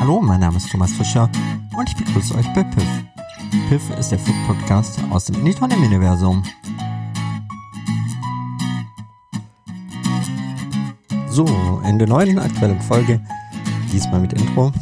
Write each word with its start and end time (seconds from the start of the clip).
Hallo, 0.00 0.18
mein 0.18 0.40
Name 0.40 0.56
ist 0.56 0.70
Thomas 0.70 0.94
Fischer 0.94 1.28
und 1.76 1.86
ich 1.86 1.94
begrüße 1.94 2.34
euch 2.34 2.46
bei 2.54 2.64
Piff. 2.64 3.04
Piff 3.68 3.82
ist 3.98 4.10
der 4.10 4.18
Food 4.18 4.34
Podcast 4.46 4.98
aus 5.10 5.26
dem 5.26 5.34
Inditonem-Universum. 5.34 6.42
So, 11.28 11.44
in 11.86 11.98
der 11.98 12.08
neuen 12.08 12.38
aktuellen 12.38 12.80
Folge, 12.80 13.20
diesmal 13.92 14.20
mit 14.20 14.32
Intro, 14.32 14.72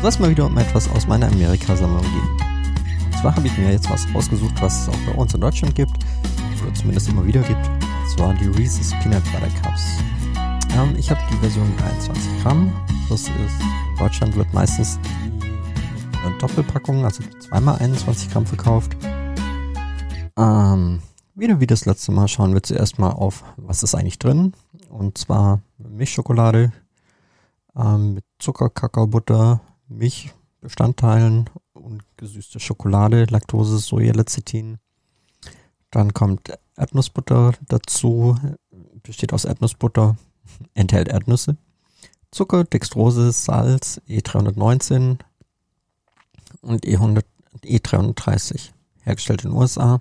soll 0.00 0.10
es 0.10 0.20
mal 0.20 0.30
wieder 0.30 0.46
um 0.46 0.56
etwas 0.56 0.88
aus 0.92 1.08
meiner 1.08 1.26
Amerika-Sammlung 1.26 2.00
gehen. 2.00 2.28
Und 3.06 3.18
zwar 3.20 3.34
habe 3.34 3.48
ich 3.48 3.58
mir 3.58 3.72
jetzt 3.72 3.90
was 3.90 4.06
rausgesucht, 4.14 4.62
was 4.62 4.82
es 4.82 4.88
auch 4.90 5.12
bei 5.12 5.20
uns 5.20 5.34
in 5.34 5.40
Deutschland 5.40 5.74
gibt, 5.74 6.04
oder 6.62 6.72
zumindest 6.74 7.08
immer 7.08 7.26
wieder 7.26 7.42
gibt. 7.42 7.66
Und 7.66 8.10
zwar 8.10 8.32
die 8.34 8.46
Reese's 8.46 8.92
Peanut 9.02 9.24
Butter 9.32 9.50
Cups. 9.60 9.98
Ähm, 10.76 10.94
ich 10.96 11.10
habe 11.10 11.20
die 11.32 11.36
Version 11.38 11.66
23 11.78 12.42
Gramm. 12.44 12.70
Das 13.08 13.22
ist, 13.22 13.32
Deutschland 13.98 14.36
wird 14.36 14.52
meistens 14.54 14.98
die 15.02 16.38
Doppelpackung, 16.38 17.04
also 17.04 17.22
zweimal 17.40 17.78
21 17.78 18.30
Gramm 18.30 18.46
verkauft. 18.46 18.96
Ähm, 20.36 21.02
wieder 21.34 21.60
wie 21.60 21.66
das 21.66 21.84
letzte 21.84 22.12
Mal 22.12 22.28
schauen 22.28 22.54
wir 22.54 22.62
zuerst 22.62 22.98
mal 22.98 23.10
auf, 23.10 23.44
was 23.56 23.82
ist 23.82 23.94
eigentlich 23.94 24.18
drin. 24.18 24.52
Und 24.88 25.18
zwar 25.18 25.60
Milchschokolade 25.78 26.72
ähm, 27.76 28.14
mit 28.14 28.24
Zucker, 28.38 28.70
Kakaobutter, 28.70 29.60
Milchbestandteilen 29.88 31.50
und 31.72 32.02
gesüßte 32.16 32.60
Schokolade, 32.60 33.26
Laktose, 33.30 33.78
Sojalecithin. 33.78 34.78
Dann 35.90 36.12
kommt 36.12 36.52
Erdnussbutter 36.76 37.54
dazu, 37.66 38.36
besteht 39.02 39.32
aus 39.32 39.44
Erdnussbutter, 39.44 40.16
enthält 40.74 41.08
Erdnüsse, 41.08 41.56
Zucker, 42.30 42.64
Dextrose, 42.64 43.32
Salz, 43.32 44.00
E319 44.08 45.18
und 46.62 46.84
E100, 46.84 47.24
E330, 47.64 48.70
hergestellt 49.02 49.44
in 49.44 49.50
den 49.50 49.58
USA. 49.58 50.00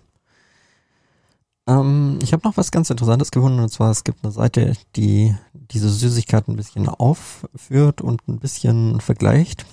Ähm, 1.68 2.20
ich 2.22 2.34
habe 2.34 2.48
noch 2.48 2.58
was 2.58 2.72
ganz 2.72 2.90
Interessantes 2.90 3.32
gefunden, 3.32 3.60
und 3.60 3.70
zwar 3.70 3.92
es 3.92 4.04
gibt 4.04 4.24
eine 4.24 4.32
Seite, 4.32 4.74
die 4.96 5.36
diese 5.54 5.90
Süßigkeiten 5.90 6.54
ein 6.54 6.58
bisschen 6.58 6.88
aufführt 6.88 8.02
und 8.02 8.28
ein 8.28 8.40
bisschen 8.40 9.02
vergleicht. 9.02 9.66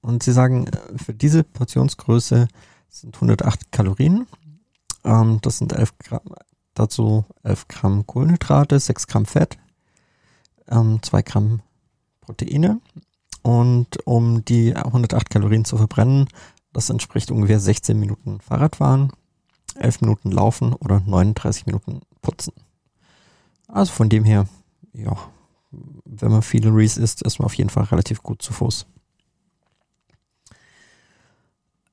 Und 0.00 0.22
sie 0.22 0.32
sagen, 0.32 0.66
für 0.96 1.14
diese 1.14 1.42
Portionsgröße 1.44 2.48
sind 2.88 3.14
108 3.16 3.72
Kalorien. 3.72 4.26
Ähm, 5.04 5.38
das 5.42 5.58
sind 5.58 5.72
11 5.72 5.98
Gramm, 5.98 6.34
dazu 6.74 7.24
11 7.42 7.68
Gramm 7.68 8.06
Kohlenhydrate, 8.06 8.78
6 8.78 9.06
Gramm 9.06 9.26
Fett, 9.26 9.58
ähm, 10.68 11.00
2 11.02 11.22
Gramm 11.22 11.60
Proteine. 12.28 12.80
Und 13.42 14.06
um 14.06 14.44
die 14.44 14.76
108 14.76 15.30
Kalorien 15.30 15.64
zu 15.64 15.78
verbrennen, 15.78 16.28
das 16.72 16.90
entspricht 16.90 17.30
ungefähr 17.30 17.58
16 17.58 17.98
Minuten 17.98 18.40
Fahrradfahren, 18.40 19.12
11 19.76 20.02
Minuten 20.02 20.30
Laufen 20.30 20.74
oder 20.74 21.00
39 21.00 21.66
Minuten 21.66 22.02
Putzen. 22.20 22.52
Also 23.66 23.92
von 23.92 24.10
dem 24.10 24.24
her, 24.24 24.46
ja, 24.92 25.16
wenn 25.70 26.30
man 26.30 26.42
viele 26.42 26.74
Reese 26.74 27.00
isst, 27.00 27.22
ist 27.22 27.38
man 27.38 27.46
auf 27.46 27.54
jeden 27.54 27.70
Fall 27.70 27.84
relativ 27.84 28.22
gut 28.22 28.42
zu 28.42 28.52
Fuß. 28.52 28.86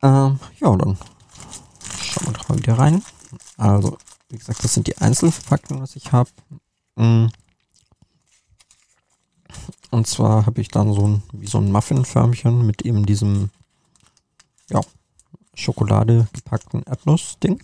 Ähm, 0.02 0.39
ja, 0.59 0.75
dann 0.75 0.97
schauen 2.02 2.27
wir 2.27 2.33
doch 2.33 2.49
mal 2.49 2.58
wieder 2.58 2.77
rein. 2.77 3.02
Also, 3.58 3.97
wie 4.30 4.38
gesagt, 4.38 4.64
das 4.64 4.73
sind 4.73 4.88
die 4.88 4.97
Einzelverpackungen, 4.97 5.81
was 5.81 5.95
ich 5.95 6.11
habe. 6.11 6.30
Mm. 6.95 7.27
Und 9.96 10.08
zwar 10.08 10.46
habe 10.46 10.60
ich 10.60 10.68
dann 10.68 10.92
so 10.92 11.08
ein, 11.08 11.24
wie 11.32 11.48
so 11.48 11.58
ein 11.58 11.72
Muffinförmchen 11.72 12.66
mit 12.66 12.82
eben 12.82 13.06
diesem, 13.06 13.50
ja, 14.70 14.82
Schokolade 15.54 16.28
gepackten 16.33 16.83
Erdnuss-Ding. 16.83 17.64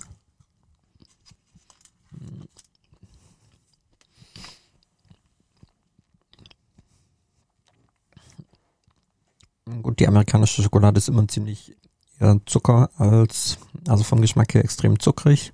Gut, 9.81 10.00
die 10.00 10.08
amerikanische 10.08 10.64
Schokolade 10.64 11.00
ist 11.00 11.09
immer 11.09 11.28
ziemlich 11.28 11.75
eher 12.18 12.40
Zucker 12.46 12.91
als, 12.96 13.58
also 13.90 14.06
vom 14.06 14.22
Geschmack 14.22 14.53
her 14.53 14.64
extrem 14.64 14.97
zuckrig. 15.02 15.52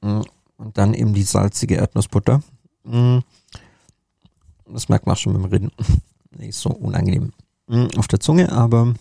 Und 0.00 0.26
dann 0.56 0.94
eben 0.94 1.12
die 1.12 1.24
salzige 1.24 1.74
Erdnussbutter. 1.74 2.42
Das 2.84 4.88
merkt 4.88 5.06
man 5.06 5.14
auch 5.14 5.18
schon 5.18 5.32
beim 5.32 5.46
Reden. 5.46 5.70
Nicht 6.36 6.56
so 6.56 6.70
unangenehm 6.70 7.32
auf 7.96 8.08
der 8.08 8.20
Zunge, 8.20 8.52
aber 8.52 8.94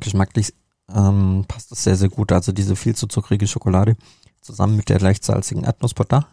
geschmacklich 0.00 0.52
ähm, 0.94 1.44
passt 1.48 1.70
das 1.70 1.84
sehr, 1.84 1.96
sehr 1.96 2.08
gut. 2.08 2.32
Also 2.32 2.52
diese 2.52 2.76
viel 2.76 2.94
zu 2.94 3.06
zuckrige 3.06 3.46
Schokolade 3.46 3.96
zusammen 4.40 4.76
mit 4.76 4.88
der 4.88 5.00
leicht 5.00 5.24
salzigen 5.24 5.64
Erdnussbutter. 5.64 6.26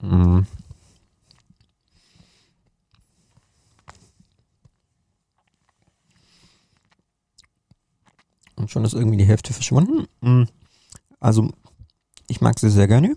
Mm. 0.00 0.40
Und 8.56 8.70
schon 8.70 8.84
ist 8.84 8.94
irgendwie 8.94 9.18
die 9.18 9.26
Hälfte 9.26 9.52
verschwunden. 9.52 10.06
Mm. 10.20 10.44
Also, 11.20 11.50
ich 12.28 12.40
mag 12.40 12.58
sie 12.58 12.70
sehr 12.70 12.88
gerne. 12.88 13.14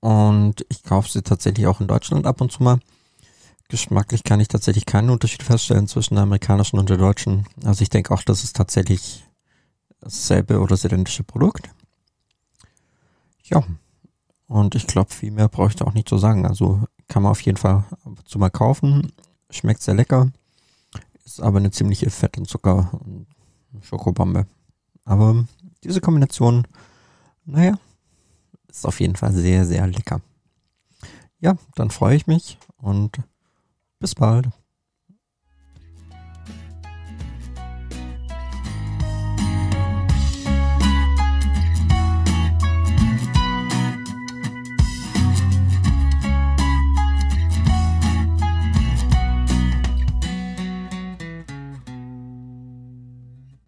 Und 0.00 0.66
ich 0.68 0.82
kaufe 0.82 1.10
sie 1.10 1.22
tatsächlich 1.22 1.66
auch 1.66 1.80
in 1.80 1.86
Deutschland 1.86 2.26
ab 2.26 2.40
und 2.40 2.50
zu 2.50 2.62
mal. 2.62 2.80
Geschmacklich 3.68 4.24
kann 4.24 4.40
ich 4.40 4.48
tatsächlich 4.48 4.84
keinen 4.84 5.10
Unterschied 5.10 5.42
feststellen 5.42 5.86
zwischen 5.86 6.14
der 6.14 6.24
amerikanischen 6.24 6.78
und 6.78 6.90
der 6.90 6.96
deutschen. 6.96 7.46
Also 7.64 7.82
ich 7.82 7.88
denke 7.88 8.12
auch, 8.12 8.22
das 8.22 8.44
ist 8.44 8.56
tatsächlich 8.56 9.24
dasselbe 10.00 10.58
oder 10.58 10.70
das 10.70 10.84
identische 10.84 11.22
Produkt. 11.22 11.70
Ja. 13.44 13.62
Und 14.46 14.74
ich 14.74 14.86
glaube, 14.86 15.12
viel 15.12 15.30
mehr 15.30 15.48
brauche 15.48 15.68
ich 15.68 15.76
da 15.76 15.86
auch 15.86 15.94
nicht 15.94 16.08
zu 16.08 16.18
sagen. 16.18 16.46
Also 16.46 16.82
kann 17.08 17.22
man 17.22 17.32
auf 17.32 17.40
jeden 17.40 17.56
Fall 17.56 17.84
ab 17.90 17.98
und 18.04 18.28
zu 18.28 18.38
mal 18.38 18.50
kaufen. 18.50 19.12
Schmeckt 19.50 19.82
sehr 19.82 19.94
lecker. 19.94 20.30
Ist 21.24 21.40
aber 21.40 21.58
eine 21.58 21.70
ziemliche 21.70 22.10
Fett 22.10 22.36
und 22.36 22.48
Zucker 22.48 22.90
und 22.92 23.26
Schokobombe. 23.82 24.46
Aber 25.04 25.46
diese 25.84 26.00
Kombination, 26.00 26.66
naja, 27.44 27.78
ist 28.68 28.86
auf 28.86 29.00
jeden 29.00 29.16
Fall 29.16 29.32
sehr, 29.32 29.64
sehr 29.64 29.86
lecker. 29.86 30.20
Ja, 31.40 31.56
dann 31.74 31.90
freue 31.90 32.16
ich 32.16 32.26
mich 32.26 32.58
und 32.76 33.18
bis 33.98 34.14
bald. 34.14 34.48